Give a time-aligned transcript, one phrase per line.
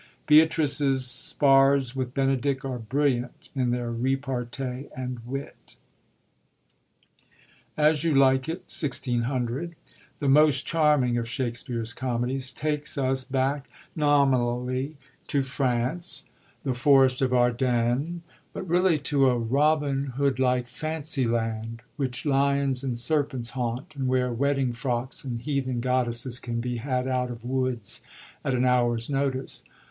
[0.25, 5.75] Beatrice's spars with Benedick are brilliant in their repartee and wit.
[7.77, 9.75] As You LiKB It (1600),
[10.19, 16.27] the most charming of Shak spere's comedies, takes us back nominally to France,
[16.63, 18.21] 103 AS YOU LIKE ir rWELFTH NIGHT the forest of Ardennes,
[18.53, 24.07] but really to a Robin Hood like fancy land ^hich lions and serpents haunt, and
[24.07, 28.01] where wedding frocks and heathen goddesses can be had out of woods
[28.43, 29.63] at an hour's notice.